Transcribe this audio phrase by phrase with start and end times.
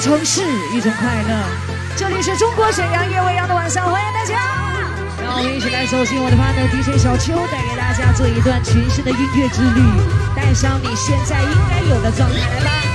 [0.00, 0.40] 城市
[0.72, 1.44] 一种快乐，
[1.96, 4.36] 这里是中国沈阳夜未央的晚上，欢迎大家，
[5.20, 9.82] 让我们一起来走进我的 partner DJ 小秋，带给大家做一段全新的音乐之旅，
[10.36, 12.87] 带上你现在应该有的状态来吧。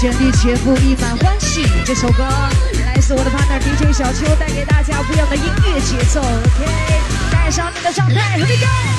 [0.00, 2.26] 全力全部溢满欢喜，这首歌
[2.86, 6.22] 来自我的 partner DJ 小秋，带给大家不一样的音乐节奏。
[6.22, 6.64] OK，
[7.30, 8.89] 带上你的状态，Here we go。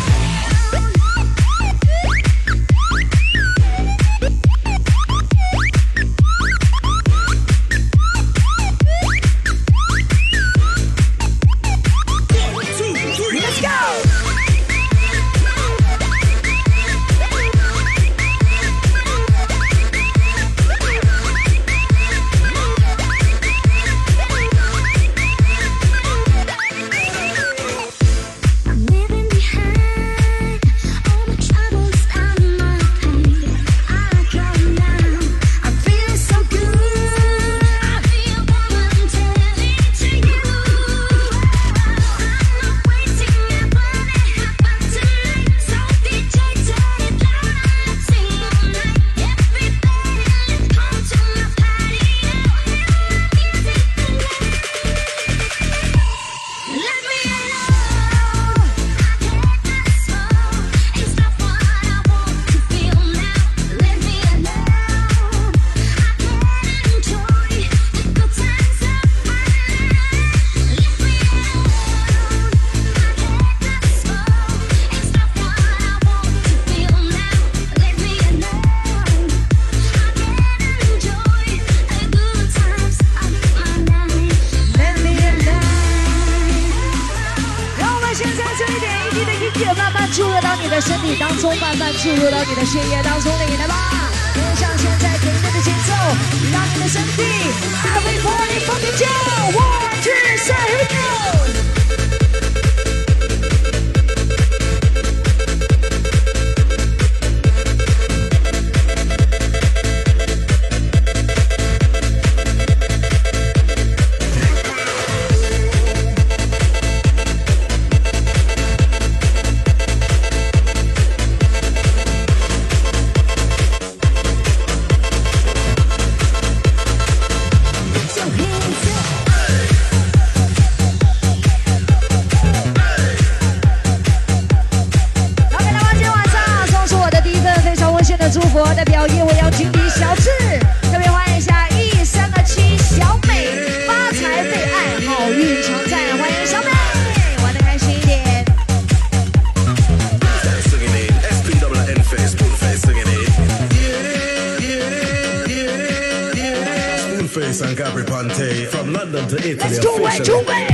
[159.31, 160.70] Let's do it, do it!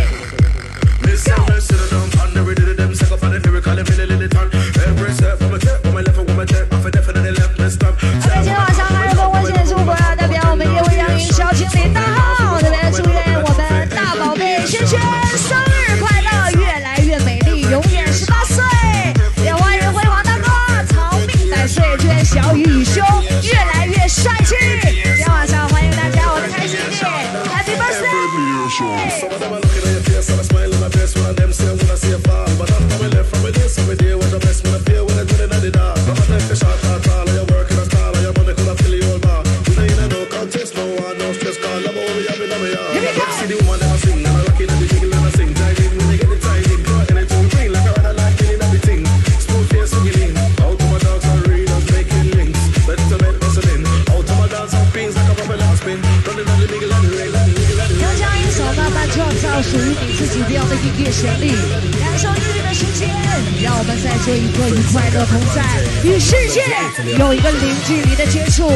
[67.16, 68.70] 有一个零距离的接触。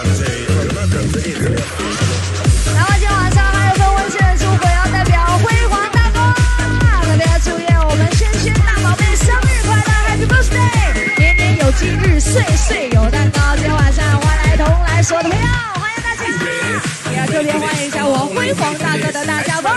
[0.00, 0.16] 来吧，
[2.96, 6.18] 今天晚上还有份温馨的祝福，要代表辉煌大哥。
[7.06, 11.18] 那大家祝愿我们萱萱大宝贝生日快乐，happy birthday！
[11.18, 13.40] 年年有今日，岁岁有蛋糕。
[13.56, 16.22] 今天晚上欢迎来同来所有的朋友，欢迎大家。
[17.12, 19.70] 也特别欢迎一下我辉煌大哥的大那小包。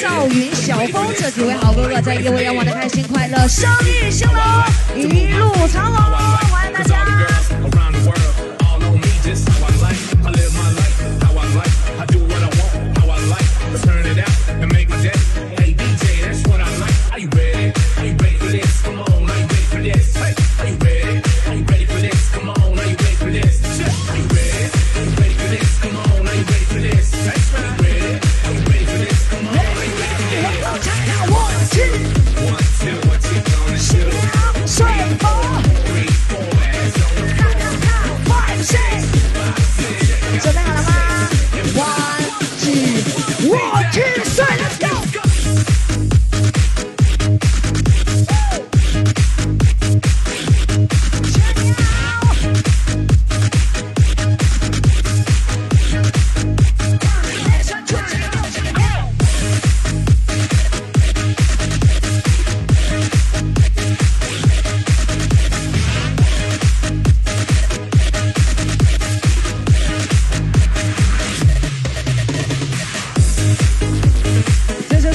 [0.00, 4.42] 赵云小峰这几位好哥哥在夜未央玩的开心快乐生意兴隆
[4.96, 7.29] 一路长虹欢迎大家。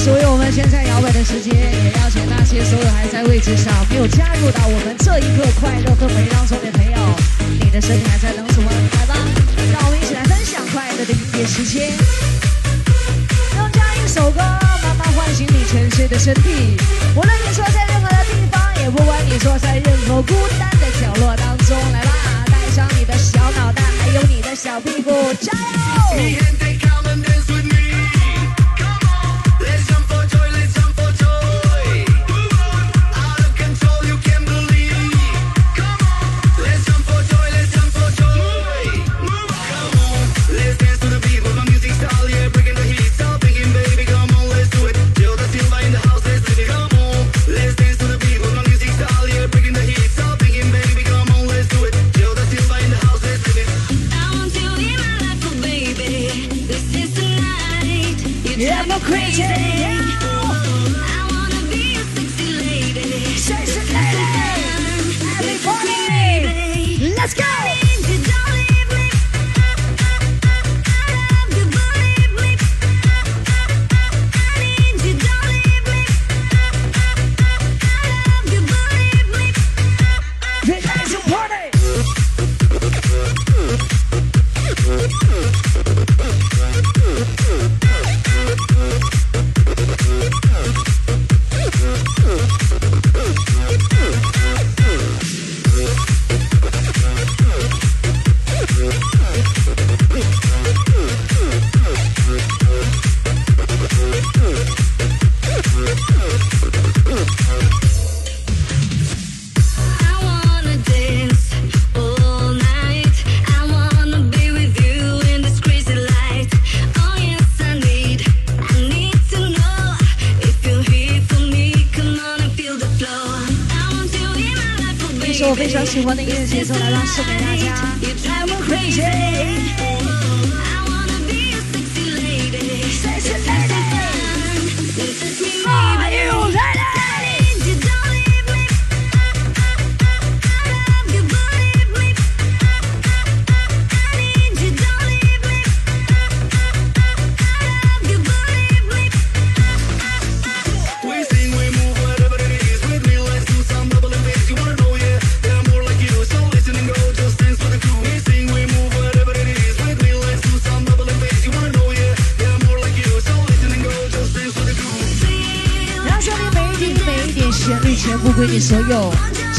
[0.06, 6.96] 所以我们现在摇摆的时间，也邀请那些所有还在位置上没有加入到我们这一刻快乐氛围当中的朋友，
[7.58, 8.70] 你的身体还在等什么？
[8.70, 9.18] 来吧，
[9.72, 11.90] 让我们一起来分享快乐的音乐时间。
[13.58, 16.78] 用这样一首歌，慢慢唤醒你沉睡的身体。
[17.16, 25.10] 无论你说在任何的地方，也不管你说在任何孤单的角落当中，来吧，带上你的小脑袋，还有你的小屁股，
[25.42, 26.62] 加油！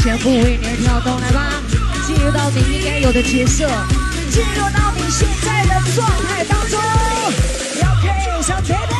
[0.00, 1.60] 全部为你跳动来吧
[2.06, 3.68] 进入到你应该有的角色
[4.30, 6.78] 进入到你现在的状态当中。
[7.80, 8.97] ok 想学的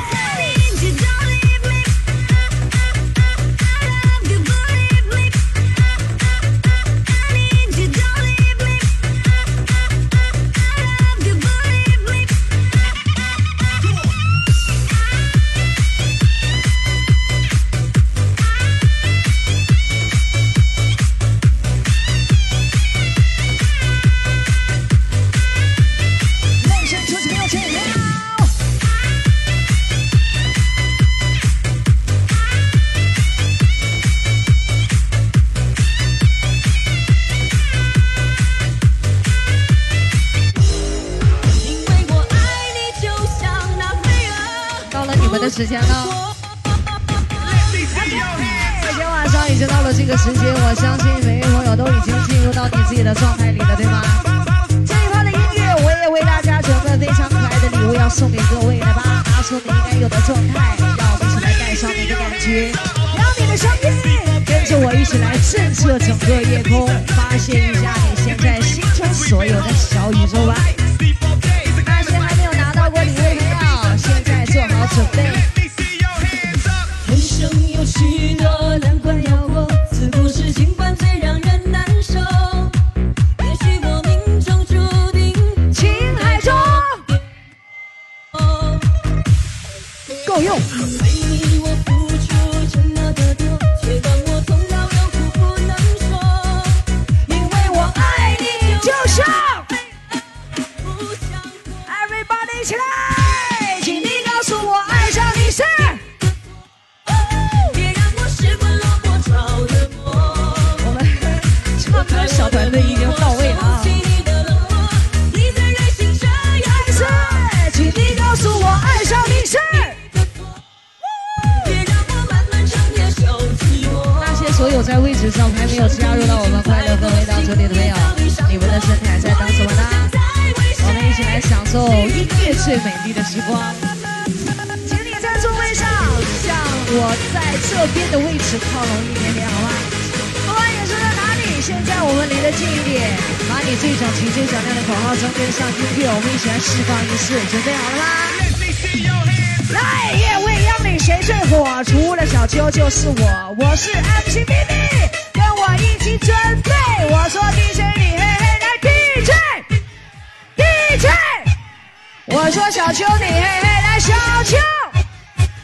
[162.30, 164.12] 我说小秋你嘿嘿来小
[164.44, 164.56] 秋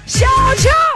[0.07, 0.94] 小秋。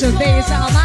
[0.00, 0.79] So there's a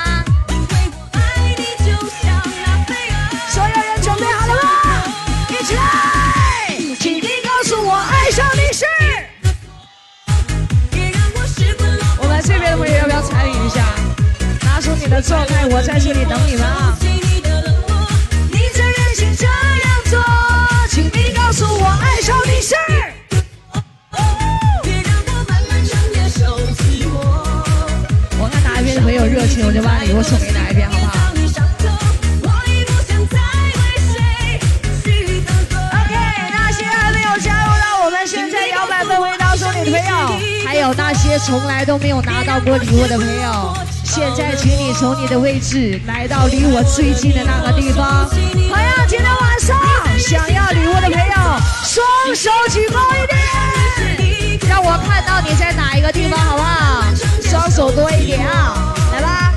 [45.68, 49.76] 是来到离我最近的那个地方，朋友，今天晚上
[50.20, 57.04] 想要礼物的朋友，双手举高一点，让我看到你在哪一个地方，好不好？
[57.42, 59.54] 双手多一点啊，来吧。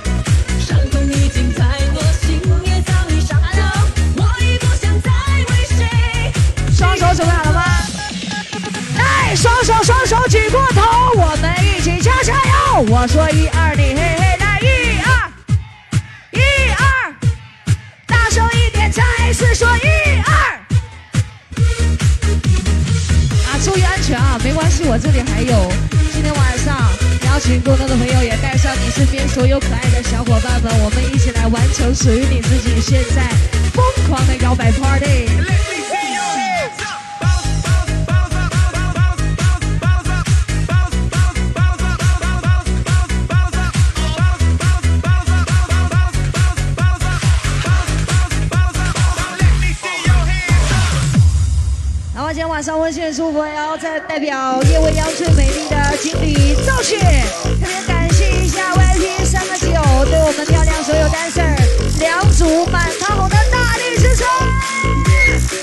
[6.75, 7.63] 双手准备好了吗？
[8.97, 10.81] 来，双手双手举过头，
[11.21, 12.87] 我们一起加加油。
[12.89, 14.28] 我说一二，你嘿嘿。
[25.49, 25.73] 有，
[26.13, 26.77] 今天晚上
[27.25, 33.23] 邀请更多的朋友也带上你身边所有可爱的小伙伴们，我们一起来完成属于你自己现在
[33.73, 35.27] 疯狂的摇摆 party。
[52.15, 53.68] 然后今天晚上温馨的祝福呀。
[54.09, 56.99] 代表夜未央最美丽的经理赵雪
[57.61, 59.67] 特别感谢一下 vip 三个九
[60.07, 61.45] 对我们漂亮所有单身
[62.01, 64.25] 两组满堂红的大力支持。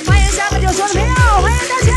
[0.05, 1.95] 欢迎三个九所有的朋友欢迎大家。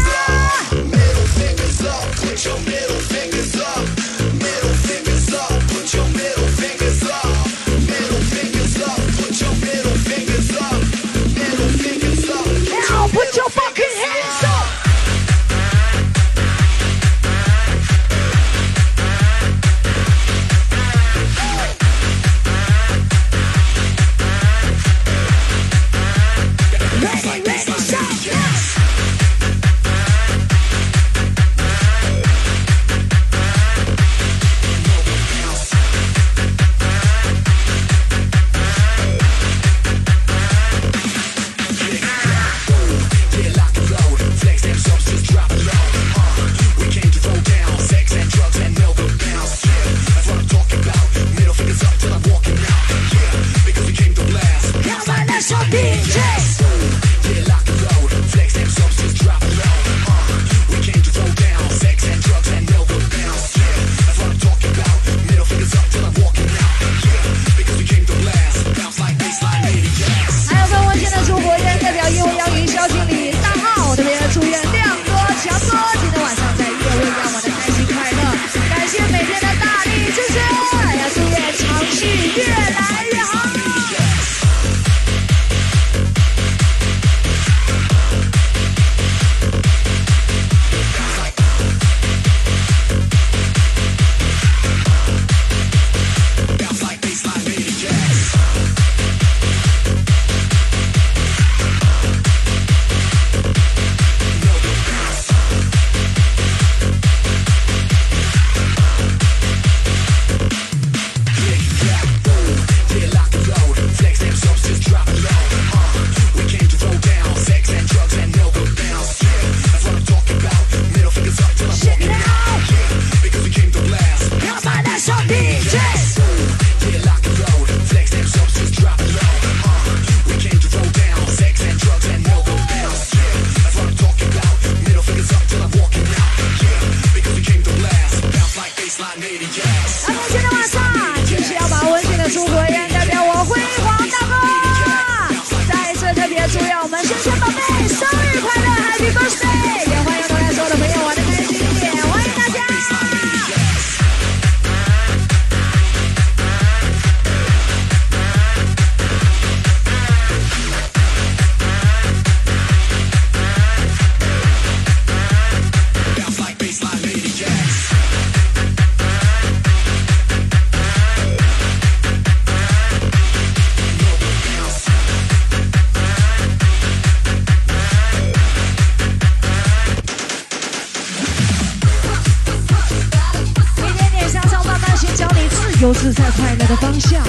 [185.94, 187.22] 自在快乐的方向。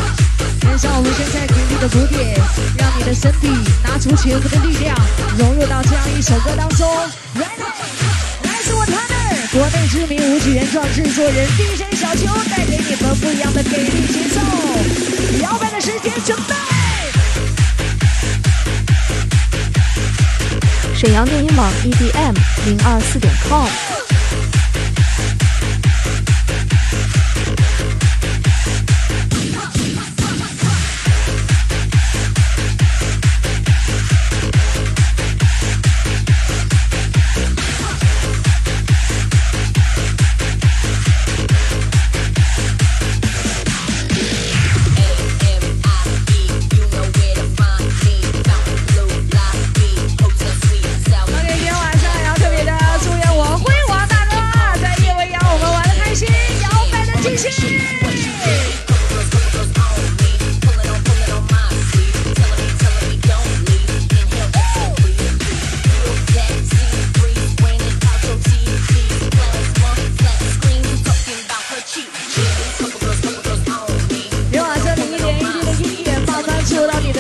[0.60, 2.40] 跟上我们现在给力的鼓点，
[2.78, 3.48] 让你的身体
[3.84, 4.96] 拿出全部的力量，
[5.38, 6.88] 融入到这样一首歌当中。
[7.36, 7.64] Ready？
[8.44, 14.42] 来自我 partner，国内知名舞曲原创制作人 DJ 小秋，带给你们不一样的给力节奏。
[15.42, 16.56] 摇摆的时间准备。
[20.96, 22.36] 沈阳电音网 EDM
[22.66, 23.89] 零二四点 com。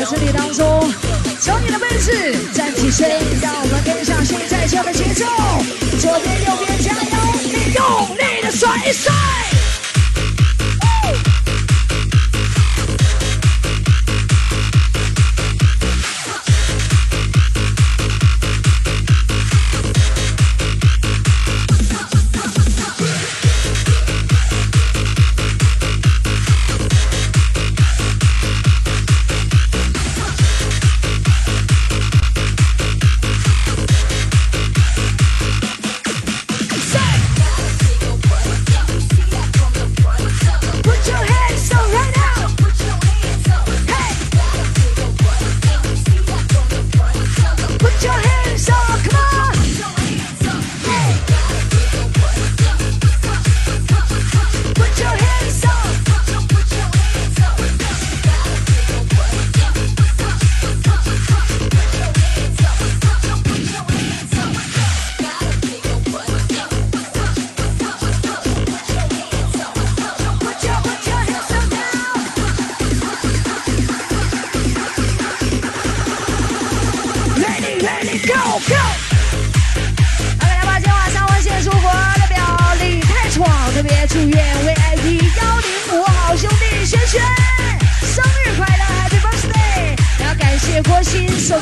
[0.09, 0.91] 注入到你的身体当中，
[1.39, 3.07] 从你的位置站起身，
[3.41, 5.25] 让我们跟上现在这的节奏，
[5.99, 7.09] 左边右边加油，
[7.43, 9.48] 你用力的甩一甩。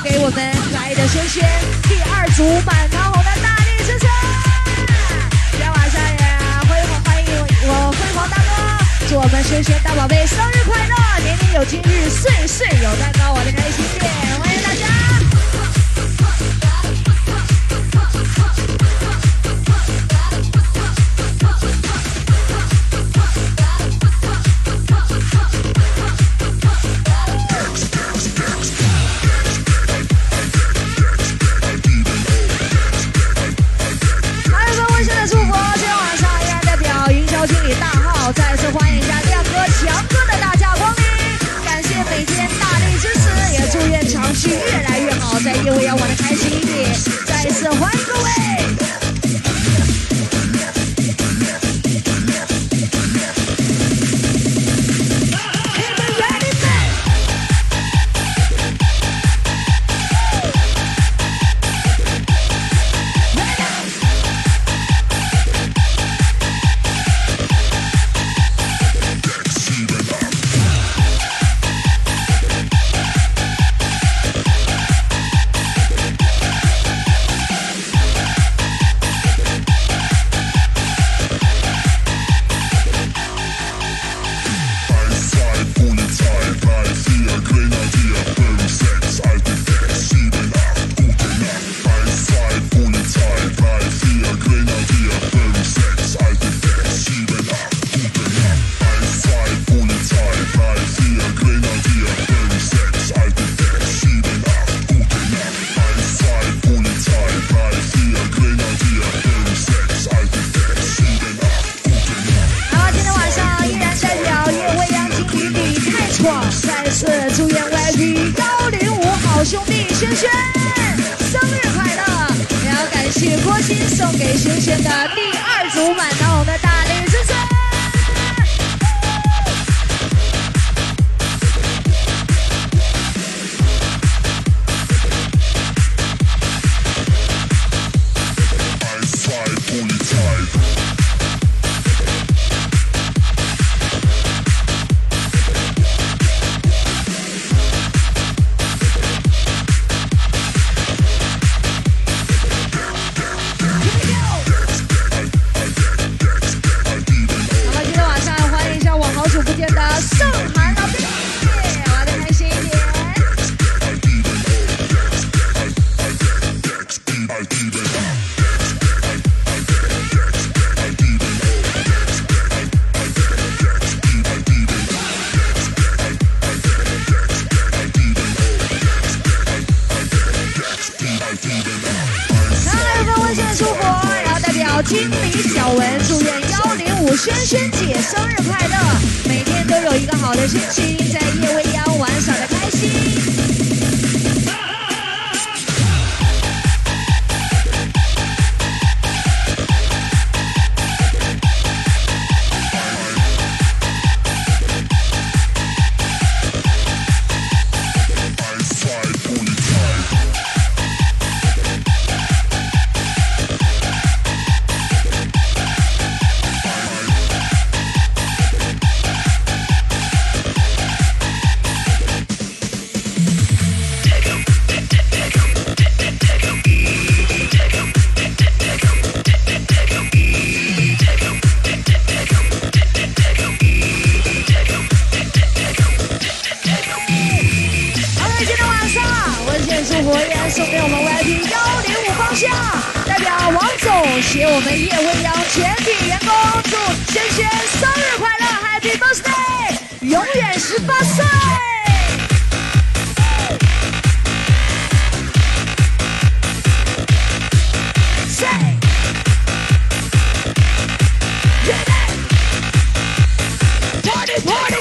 [0.10, 1.44] 给我们可爱的轩轩
[1.84, 4.08] 第二组满堂红的大力支持。
[5.52, 6.18] 今天晚上也
[6.64, 7.28] 辉煌欢迎
[7.68, 8.50] 我辉煌大哥，
[9.10, 14.10] 祝我们轩轩大宝贝生日快乐，年年有今日，岁岁有蛋糕，我的开心点，
[47.60, 47.97] 再一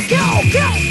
[0.09, 0.86] go, go!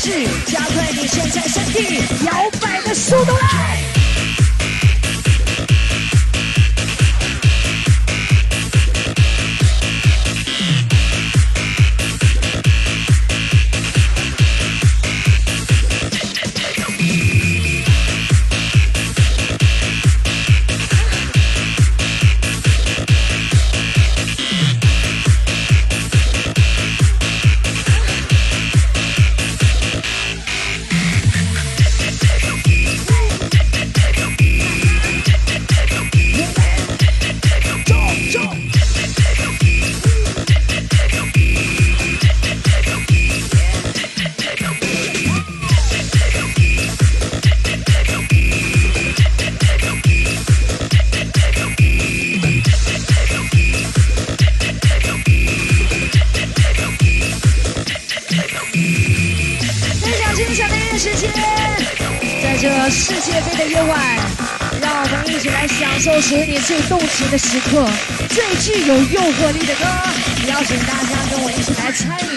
[0.00, 0.10] 是
[0.46, 3.87] 加快你现在身体摇摆的速度来。
[67.30, 67.86] 的时刻，
[68.30, 69.84] 最具有诱惑力的歌，
[70.48, 72.27] 邀请大家跟我一起来参与。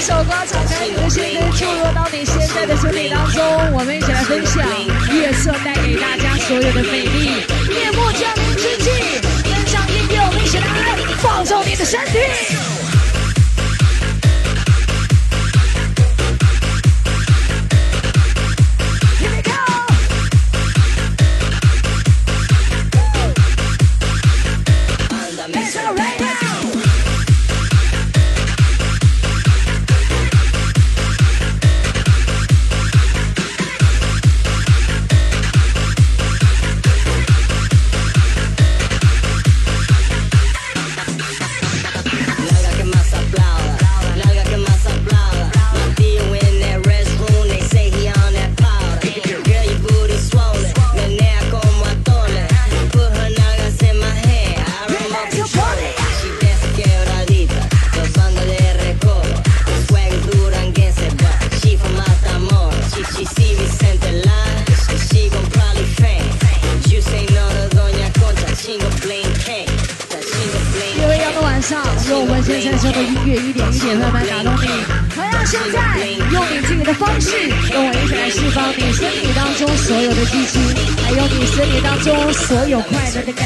[0.00, 3.44] 一首歌敞开你的心扉，进入到你现在的生命当中。
[3.74, 4.66] 我们一起来分享
[5.14, 7.44] 夜色带给大家所有的美丽。
[7.68, 10.64] 夜幕降临之际，分享音乐，我们一起来
[11.18, 12.79] 放纵你的身体。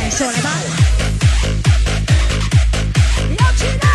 [0.05, 0.51] 快乐的感受，来吧！
[3.39, 3.89] 要期待。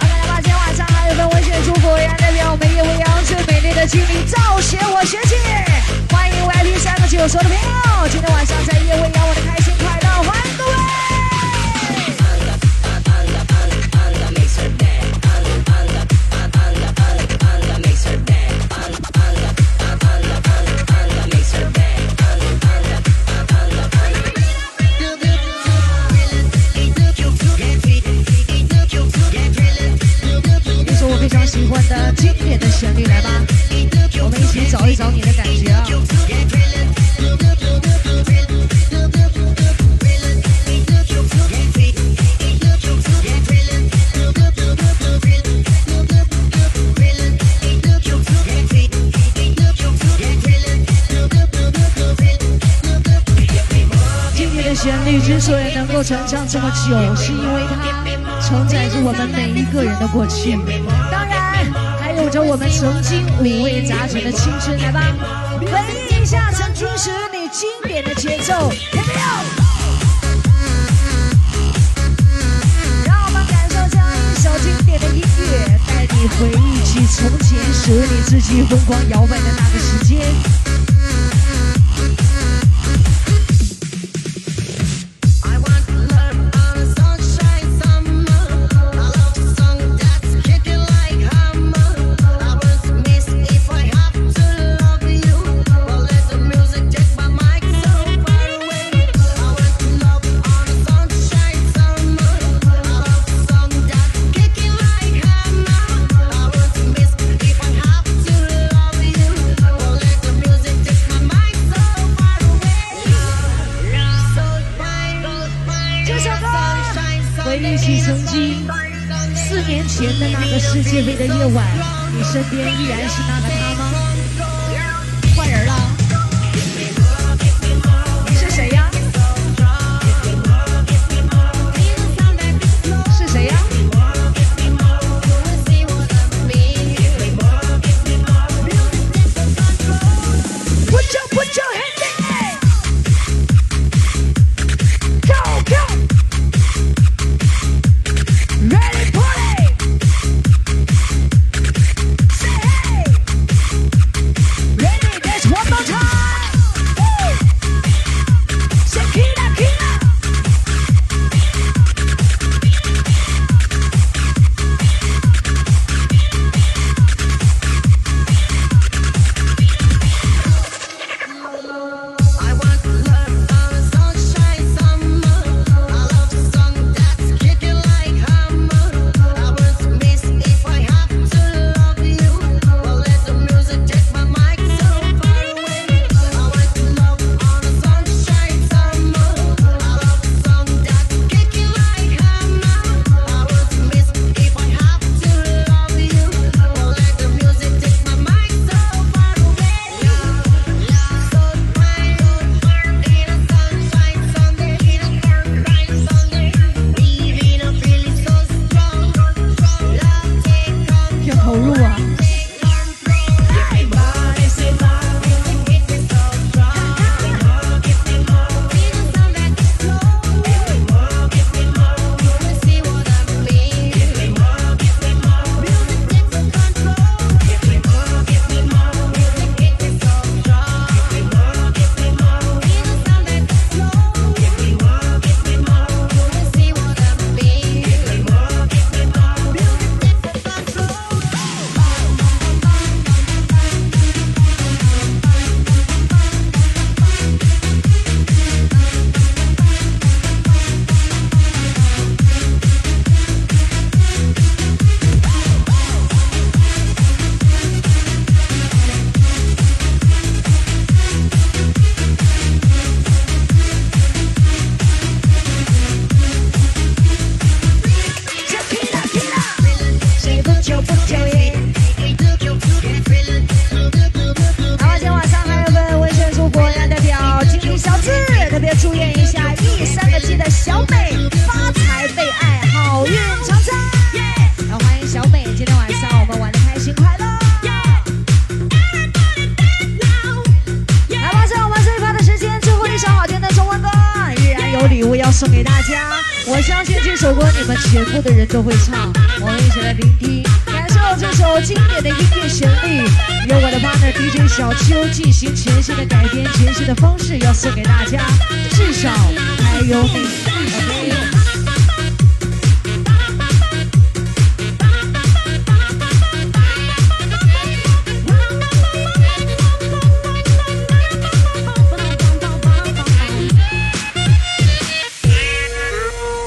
[0.00, 5.36] OK，来吧，今天晚上还有份温馨的祝福，也代表我们夜未央最美丽的经理赵学我学姐，
[6.10, 8.71] 欢迎 VIP 三个九所有的朋友，今天晚上在
[56.32, 57.76] 唱这么久，是因为它
[58.40, 60.56] 承载着我们每一个人的过去，
[61.10, 61.70] 当然
[62.00, 64.80] 还有着我们曾经五味杂陈的青春。
[64.80, 65.12] 来吧，
[65.60, 65.78] 回
[66.08, 69.20] 忆一下曾经属于你经典的节奏，Here we go！
[73.04, 80.32] 让我们感受这样一首经典的音乐，带你回忆起从前属于你自己疯狂摇摆的那个时间。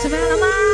[0.07, 0.64] 准备好了吗？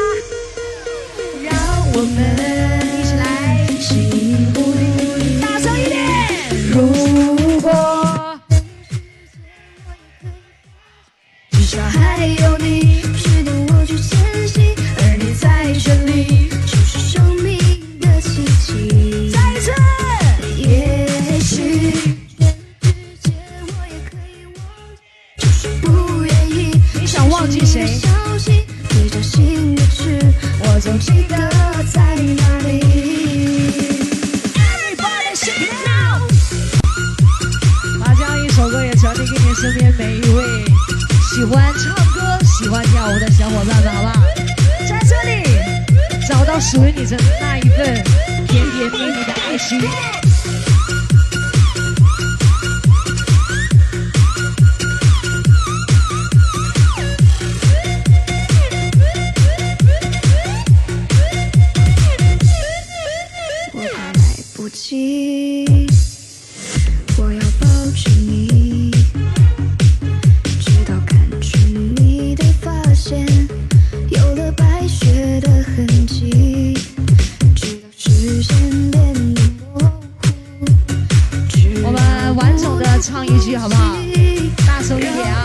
[85.01, 85.43] 一点啊！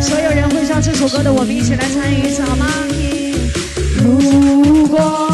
[0.00, 2.66] 所有人会唱这首歌的，我们一起来参与一次好吗？
[4.02, 5.25] 如果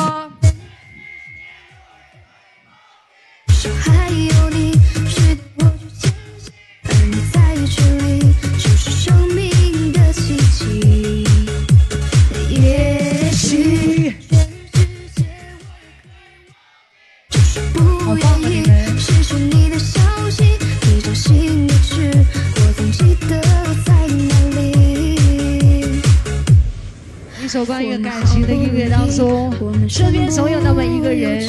[29.92, 31.46] 身边总有那么一个人，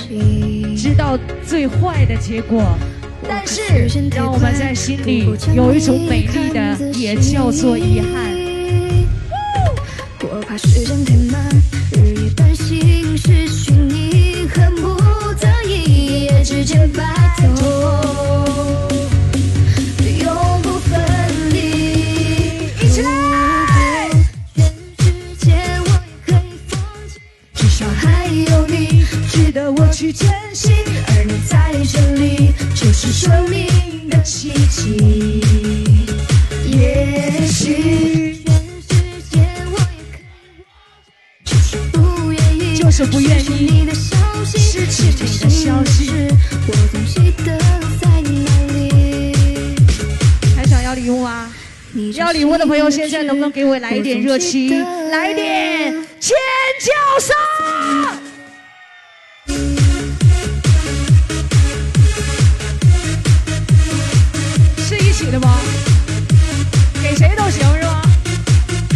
[0.75, 1.17] 知道
[1.47, 2.61] 最坏的结果，
[3.25, 3.61] 但是
[4.13, 5.25] 让我们在心里
[5.55, 8.35] 有一种美丽的，也叫做遗憾。
[10.23, 11.49] 我怕时间太慢，
[33.23, 35.41] 生命的奇迹。
[36.67, 38.91] 也许全世
[39.31, 39.39] 界
[39.71, 40.19] 我也可
[40.51, 40.59] 以。
[41.45, 46.11] 就是不愿意，就是不愿意失去你的消息，失去你的消息
[46.67, 47.57] 我总记得
[48.01, 48.43] 在哪
[48.73, 49.33] 里。
[50.53, 51.49] 还想要礼物吗？
[52.15, 56.35] 要礼物的朋友，现在能不能给我来一点热情，来一点尖
[56.81, 57.33] 叫声？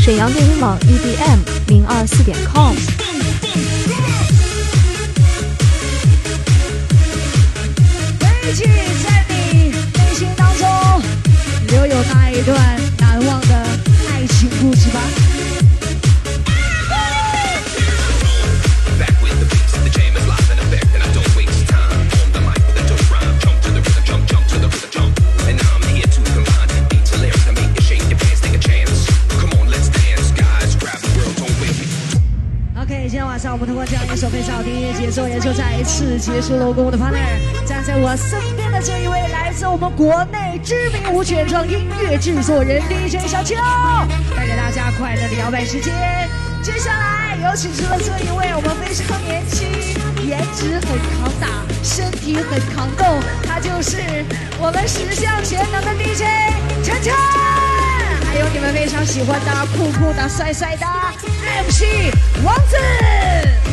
[0.08, 2.74] 沈阳电音网 EDM 零二四点 com。
[8.18, 8.64] 飞起
[9.04, 10.66] 在你内心当中
[11.68, 13.68] 留有那一段难忘的
[14.10, 15.67] 爱情故事吧。
[33.68, 37.20] 通过这样一首非常好听的节奏，也就再一次结束了我跟我的 partner
[37.68, 43.56] 站在我身边的这一位，来自我们国内知名无原创音乐制作人 DJ 小邱，
[44.38, 45.94] 带给大家快乐的摇摆时间。
[46.64, 49.68] 接下来有请出了这一位，我们非常年轻，
[50.26, 51.50] 颜值很扛打，
[51.84, 54.00] 身体很扛动，他就是
[54.60, 56.24] 我们十项全能的 DJ
[56.86, 57.14] 晨晨。
[58.24, 60.86] 还有你们非常喜欢的酷酷的、帅帅的
[61.66, 62.12] MC
[62.44, 63.67] 王子。